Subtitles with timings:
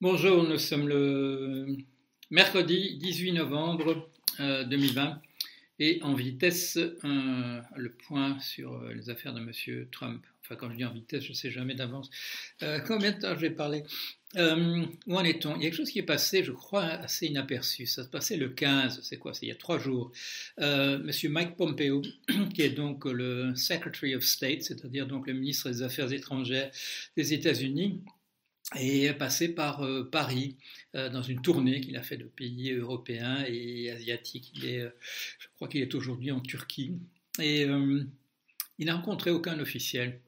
[0.00, 1.76] Bonjour, nous sommes le
[2.28, 5.14] mercredi 18 novembre 2020 euh,
[5.78, 9.86] et en vitesse euh, le point sur euh, les affaires de M.
[9.92, 10.26] Trump.
[10.42, 12.10] Enfin, quand je dis en vitesse, je ne sais jamais d'avance
[12.86, 13.84] combien de temps je vais parler?
[14.36, 15.54] où en est-on?
[15.54, 17.86] Il y a quelque chose qui est passé, je crois, assez inaperçu.
[17.86, 19.32] Ça se passait le 15, c'est quoi?
[19.32, 20.10] C'est il y a trois jours.
[20.58, 21.08] M.
[21.30, 22.02] Mike Pompeo,
[22.52, 26.72] qui est donc le Secretary of State, c'est-à-dire donc le ministre des Affaires étrangères
[27.16, 28.02] des États-Unis,
[28.76, 30.56] et est passé par euh, Paris
[30.94, 34.52] euh, dans une tournée qu'il a fait de pays européens et asiatiques.
[34.64, 34.90] Euh,
[35.38, 36.94] je crois qu'il est aujourd'hui en Turquie
[37.40, 37.66] et
[38.78, 40.20] il n'a rencontré aucun officiel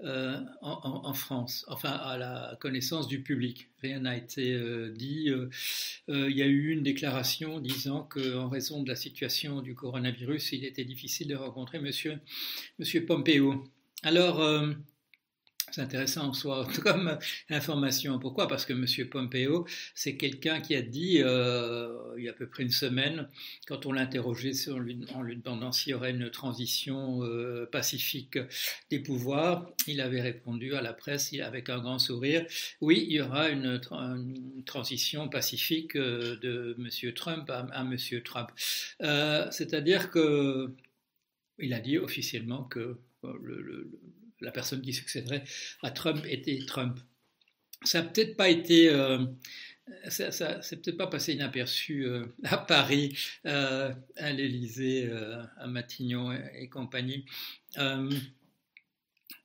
[0.00, 3.68] en, France, enfin à la connaissance du public.
[3.82, 4.58] Rien n'a été
[4.94, 5.30] dit.
[6.08, 10.64] il y a eu une déclaration disant qu'en raison de la situation du coronavirus, il
[10.64, 12.18] était difficile de rencontrer Monsieur,
[12.78, 13.64] monsieur Pompeo.
[14.02, 14.40] Alors
[15.76, 17.18] c'est intéressant en soi comme
[17.50, 18.18] information.
[18.18, 18.48] Pourquoi?
[18.48, 19.08] Parce que M.
[19.10, 23.28] Pompeo, c'est quelqu'un qui a dit, euh, il y a à peu près une semaine,
[23.66, 24.78] quand on l'interrogeait en
[25.22, 28.38] lui demandant s'il y aurait une transition euh, pacifique
[28.88, 32.46] des pouvoirs, il avait répondu à la presse avec un grand sourire,
[32.80, 33.78] oui, il y aura une,
[34.64, 37.12] transition pacifique euh, de M.
[37.12, 37.96] Trump à, M.
[38.24, 38.50] Trump.
[39.50, 40.72] C'est-à-dire que
[41.58, 43.90] il a dit officiellement que le
[44.40, 45.44] la personne qui succéderait
[45.82, 46.98] à Trump était Trump.
[47.82, 49.24] Ça n'a peut-être pas été, euh,
[50.08, 55.10] ça, c'est peut-être pas passé inaperçu euh, à Paris, euh, à l'Élysée,
[55.58, 57.26] à Matignon et, compagnie.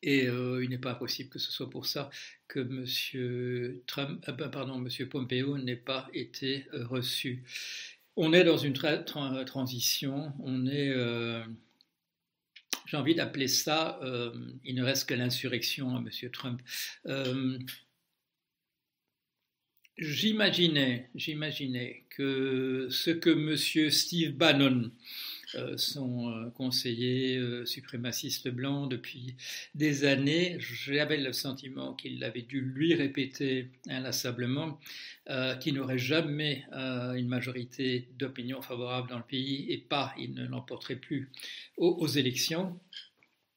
[0.01, 2.09] et il n'est pas possible que ce soit pour ça
[2.47, 3.81] que M.
[3.85, 7.43] Trump, ben, pardon, Monsieur Pompeo n'ait pas été reçu.
[8.17, 10.93] On est dans une transition, on est
[12.91, 14.33] j'ai envie d'appeler ça, euh,
[14.65, 16.09] il ne reste que l'insurrection à M.
[16.29, 16.61] Trump.
[17.05, 17.57] Euh,
[19.97, 23.89] j'imaginais, j'imaginais que ce que M.
[23.89, 24.91] Steve Bannon,
[25.77, 29.35] son conseiller suprémaciste blanc depuis
[29.75, 34.79] des années, j'avais le sentiment qu'il avait dû lui répéter inlassablement
[35.59, 40.95] qu'il n'aurait jamais une majorité d'opinion favorable dans le pays et pas, il ne l'emporterait
[40.95, 41.29] plus
[41.77, 42.79] aux, élections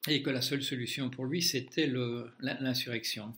[0.07, 1.91] et que la seule solution pour lui, c'était
[2.39, 3.33] l'insurrection.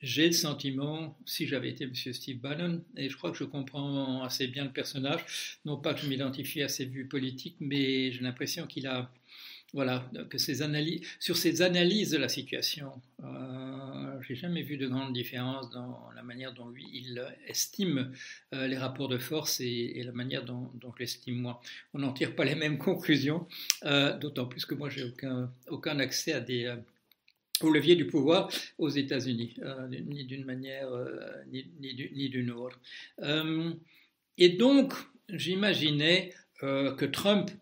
[0.00, 1.94] J'ai le sentiment, si j'avais été M.
[1.94, 6.00] Steve Bannon, et je crois que je comprends assez bien le personnage, non pas que
[6.00, 9.10] je m'identifie à ses vues politiques, mais j'ai l'impression qu'il a
[9.74, 12.92] voilà, que ces analyses, sur ces analyses de la situation,
[13.24, 18.12] euh, j'ai jamais vu de grande différence dans la manière dont lui il estime
[18.54, 21.60] euh, les rapports de force et, la manière dont, dont je l'estime moi.
[21.92, 23.46] On n'en tire pas les mêmes conclusions,
[23.84, 26.76] euh, d'autant plus que moi j'ai aucun, aucun accès à des euh,
[27.60, 29.54] au levier du pouvoir aux États-Unis,
[29.88, 30.88] ni d'une manière
[31.52, 32.80] ni, ni d'une autre.
[34.38, 34.92] et donc,
[35.28, 37.52] j'imaginais que Trump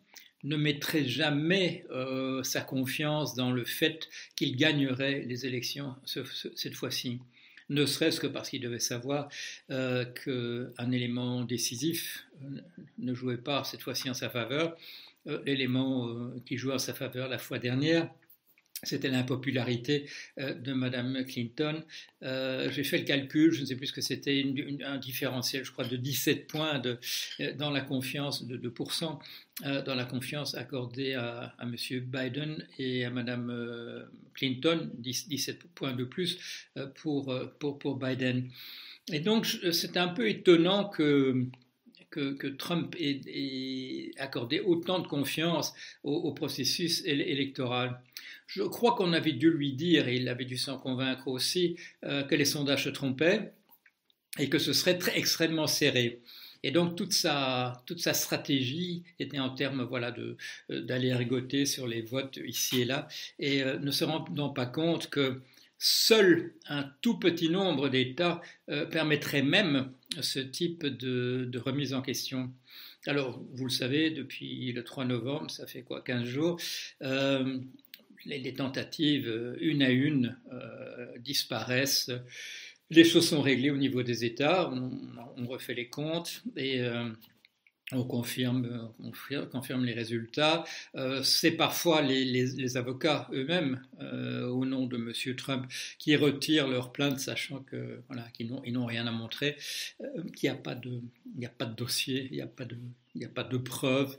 [0.45, 7.21] ne mettrait jamais euh, sa confiance dans le fait qu'il gagnerait les élections cette fois-ci,
[7.69, 9.29] ne serait-ce que parce qu'il devait savoir
[9.71, 12.61] euh, qu'un élément décisif euh,
[12.99, 14.77] ne jouait pas cette fois-ci en sa faveur.
[15.47, 18.11] L'élément qui jouait en sa faveur la fois dernière,
[18.83, 21.83] c'était l'impopularité euh, de Madame Clinton.
[22.23, 24.45] Euh, j'ai fait le calcul, je ne sais plus ce que c'était,
[24.85, 26.99] un différentiel, je crois, de 17 points de,
[27.41, 29.19] euh, dans la confiance, de 2%,
[29.85, 31.77] dans la confiance accordée à, à M.
[32.01, 36.39] Biden et à Madame Clinton, 17 points de plus
[36.95, 38.51] pour, pour Biden.
[39.13, 41.47] Et donc, c'est un peu étonnant que
[42.13, 48.01] que, Trump ait, accordé autant de confiance au, processus électoral.
[48.47, 52.23] Je crois qu'on avait dû lui dire, et il avait dû s'en convaincre aussi, euh,
[52.23, 53.53] que les sondages se trompaient
[54.39, 56.21] et que ce serait très, extrêmement serré.
[56.63, 60.37] Et donc toute sa, toute sa stratégie était en termes voilà, euh,
[60.71, 63.09] d'aller ergoter sur les votes ici et là,
[63.39, 65.43] et euh, ne se rendant pas compte que
[65.85, 68.41] seul un tout petit nombre d'États
[68.91, 72.53] permettrait même ce type de, remise en question.
[73.07, 76.61] Alors, vous le savez, depuis le 3 novembre, ça fait quoi, 15 jours,
[77.03, 77.59] euh,
[78.25, 82.13] les, tentatives, euh, une à une, euh, disparaissent.
[82.91, 86.83] Les choses sont réglées au niveau des États, on, refait les comptes et
[87.95, 89.13] on confirme, on
[89.51, 90.65] confirme les résultats.
[90.95, 95.37] Euh, c'est parfois les, avocats eux-mêmes, euh, au nom de M.
[95.37, 95.67] Trump,
[95.99, 99.57] qui retirent leur plainte, sachant qu'ils n'ont, rien à montrer,
[100.01, 102.77] euh, qu'il n'y a pas de, dossier, il n'y a pas de,
[103.15, 104.19] il a pas de preuves.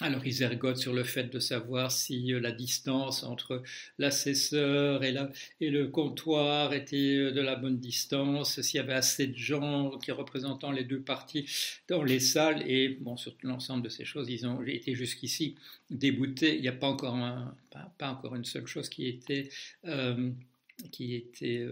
[0.00, 3.62] Alors ils ergotent sur le fait de savoir si euh, la distance entre
[3.98, 5.14] l'assesseur et,
[5.60, 10.10] le comptoir était euh, de la bonne distance, s'il y avait assez de gens qui
[10.10, 11.46] représentant les deux parties
[11.88, 12.68] dans les salles.
[12.68, 15.54] Et bon, sur l'ensemble de ces choses, ils ont été jusqu'ici
[15.90, 16.56] déboutés.
[16.56, 17.16] Il n'y a pas encore,
[17.70, 19.48] pas, encore une seule chose qui était...
[19.84, 20.30] Euh,
[20.90, 21.66] qui était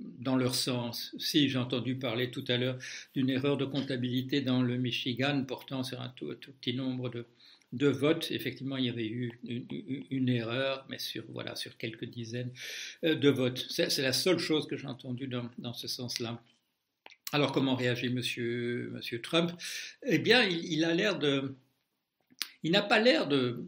[0.00, 1.14] dans leur sens.
[1.18, 2.78] Si j'ai entendu parler tout à l'heure
[3.14, 7.26] d'une erreur de comptabilité dans le Michigan portant sur un tout, petit nombre de,
[7.72, 9.38] de votes, effectivement, il y avait eu
[10.10, 12.50] une, erreur, mais sur, voilà, sur quelques dizaines
[13.04, 13.66] euh, de votes.
[13.68, 15.28] C'est la seule chose que j'ai entendue
[15.58, 16.40] dans, ce sens-là.
[17.32, 19.52] Alors, comment réagit monsieur Trump?
[20.04, 21.54] Eh bien, il a l'air de...
[22.62, 23.64] Il n'a pas l'air de,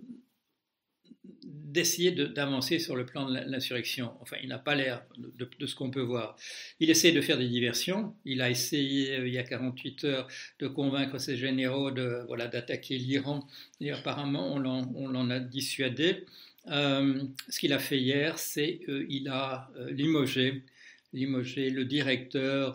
[1.44, 4.12] d'essayer d'avancer sur le plan de l'insurrection.
[4.20, 6.36] Enfin, il n'a pas l'air de, ce qu'on peut voir.
[6.80, 8.14] Il essaie de faire des diversions.
[8.24, 12.48] Il a essayé, euh, il y a 48 heures, de convaincre ses généraux de voilà
[12.48, 13.46] d'attaquer l'Iran.
[13.80, 16.24] Et apparemment, on l'en a dissuadé.
[16.68, 20.64] Euh, ce qu'il a fait hier, c'est qu'il a euh, limogé,
[21.12, 22.74] limogé le directeur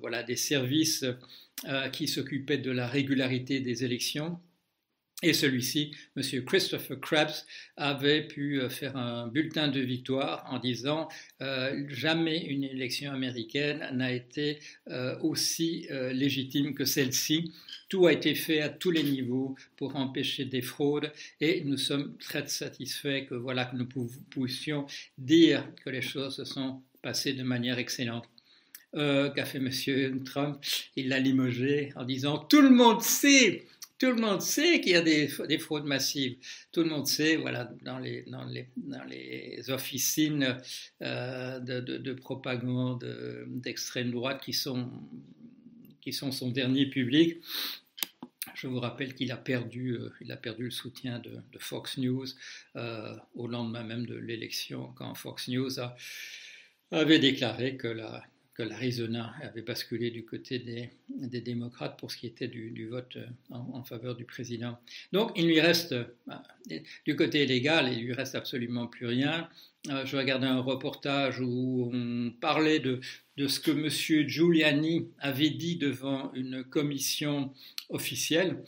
[0.00, 1.04] voilà, des services
[1.92, 4.38] qui s'occupait de la régularité des élections
[5.24, 6.44] et celui-ci, M.
[6.44, 11.08] Christopher Krebs, avait pu euh, faire un bulletin de victoire en disant
[11.40, 17.52] euh, jamais une élection américaine n'a été euh, aussi légitime que celle-ci.
[17.88, 21.10] Tout a été fait à tous les niveaux pour empêcher des fraudes
[21.40, 23.88] et nous sommes très satisfaits que voilà que nous
[24.30, 24.86] puissions
[25.16, 28.28] dire que les choses se sont passées de manière excellente.
[28.92, 30.22] qu'a fait M.
[30.24, 30.58] Trump?
[30.96, 33.64] Il l'a limogé en disant tout le monde sait
[33.98, 36.36] tout le monde sait qu'il y a des, fraudes massives.
[36.72, 40.56] Tout le monde sait, voilà, dans les, officines
[41.02, 43.04] euh, de, de, propagande
[43.48, 44.90] d'extrême droite qui sont,
[46.10, 47.38] son dernier public.
[48.54, 52.26] Je vous rappelle qu'il a perdu, euh, il a perdu le soutien de, Fox News
[52.76, 55.70] euh, au lendemain même de l'élection, quand Fox News
[56.90, 58.24] avait déclaré que la,
[58.54, 63.26] que l'Arizona avait basculé du côté des, démocrates pour ce qui était du, vote euh,
[63.50, 64.78] en, faveur du président.
[65.12, 69.48] Donc il lui reste, euh, du côté légal, il lui reste absolument plus rien.
[69.90, 73.00] Euh, je regardais un reportage où on parlait de
[73.36, 74.28] ce que M.
[74.28, 77.52] Giuliani avait dit devant une commission
[77.88, 78.62] officielle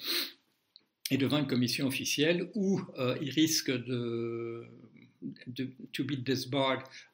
[1.13, 2.81] et devant une commission officielle où
[3.23, 4.67] il risque de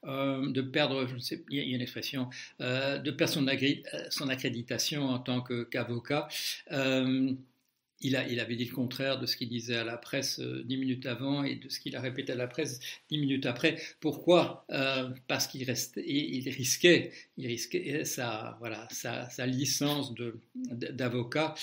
[0.05, 1.07] euh, de perdre,
[1.51, 2.29] une expression,
[2.61, 3.75] euh, de perdre son, euh,
[4.11, 6.29] son, accréditation en tant qu'avocat.
[6.71, 7.39] il,
[8.01, 11.45] il, avait dit le contraire de ce qu'il disait à la presse dix minutes avant
[11.45, 13.81] et de ce qu'il a répété à la presse dix minutes après.
[14.01, 14.67] Pourquoi?
[15.29, 20.15] Parce qu'il risquait, il risquait sa, voilà, sa licence
[20.55, 21.55] d'avocat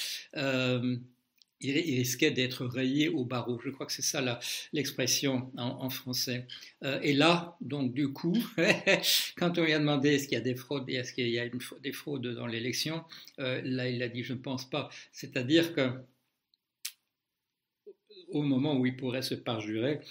[1.62, 3.60] il, risquait d'être rayé au barreau.
[3.64, 4.40] Je crois que c'est ça
[4.74, 6.48] l'expression en, français.
[6.84, 8.38] Euh, et là, donc du coup,
[9.38, 11.50] quand on lui a demandé est-ce qu'il y a des fraudes est-ce qu'il y a
[11.82, 13.04] des fraudes dans l'élection,
[13.40, 14.90] euh, là il a dit je ne pense pas.
[15.12, 15.92] C'est-à-dire que
[18.30, 20.02] au moment où il pourrait se parjurer,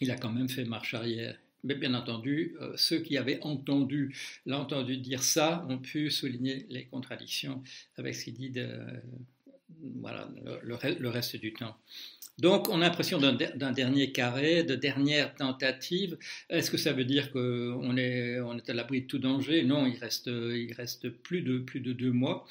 [0.00, 1.38] il a quand même fait marche arrière.
[1.62, 6.84] Mais bien entendu, euh, ceux qui avaient entendu, l'entendu dire ça, ont pu souligner les
[6.86, 7.62] contradictions
[7.96, 8.68] avec ce qu'il dit de,
[10.00, 10.28] voilà,
[10.62, 11.76] le, reste du temps.
[12.38, 16.18] Donc, on a l'impression d'un dernier carré, de dernière tentative.
[16.50, 19.62] Est-ce que ça veut dire qu'on est, on est à l'abri de tout danger?
[19.62, 20.30] Non, il reste,
[21.22, 22.46] plus de deux mois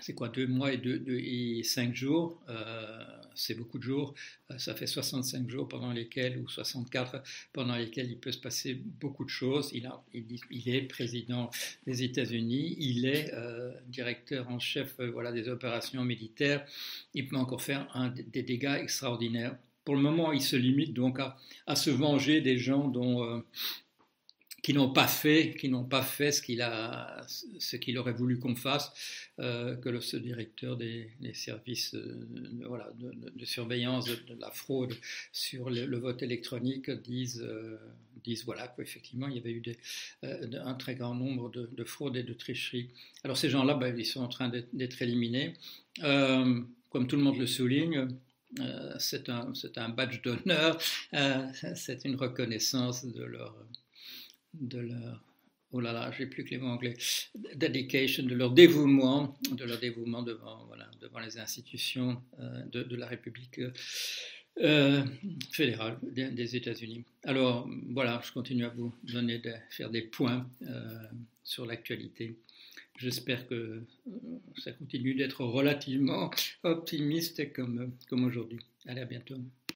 [0.00, 3.04] c'est quoi, deux mois et, deux, et cinq jours, euh,
[3.38, 4.14] c'est beaucoup de jours,
[4.50, 8.74] euh, ça fait 65 jours pendant lesquels, ou 64, pendant lesquels il peut se passer
[8.74, 9.70] beaucoup de choses.
[9.72, 11.50] Il, est président
[11.86, 16.66] des États-Unis, il est euh, directeur en chef voilà, des opérations militaires,
[17.14, 17.86] il peut encore faire
[18.32, 19.56] des dégâts extraordinaires.
[19.84, 23.42] Pour le moment, il se limite donc à se venger des gens dont
[24.68, 28.38] qui n'ont pas fait, qui n'ont pas fait ce qu'il a, ce qu'il aurait voulu
[28.38, 28.92] qu'on fasse,
[29.38, 32.28] euh, que le ce directeur des, services euh,
[32.66, 34.94] voilà, de, surveillance de, la fraude
[35.32, 37.78] sur le, vote électronique dise, euh,
[38.22, 39.62] dise voilà qu'effectivement il y avait eu
[40.22, 42.90] un très grand nombre de, fraudes et de tricheries.
[43.24, 45.54] Alors ces gens-là, ben, ils sont en train d'être éliminés.
[46.02, 48.08] comme tout le monde le souligne,
[48.98, 50.78] c'est un, un, badge d'honneur,
[51.74, 53.56] c'est une reconnaissance de leur
[54.60, 55.24] de leur
[55.72, 56.96] oh là là, j'ai plus que les mots anglais,
[57.54, 63.06] dedication, de leur dévouement, de leur dévouement devant, voilà, devant les institutions euh, de, la
[63.06, 63.60] République
[64.60, 65.04] euh,
[65.52, 67.04] fédérale des, États-Unis.
[67.24, 71.06] Alors voilà, je continue à vous donner, de faire des points euh,
[71.44, 72.36] sur l'actualité
[72.98, 73.82] j'espère que
[74.56, 76.30] ça continue d'être relativement
[76.64, 78.58] optimiste comme, comme aujourd'hui.
[78.86, 79.36] Allez, à bientôt.